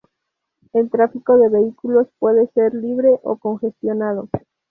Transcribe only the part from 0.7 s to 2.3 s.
El tráfico de vehículos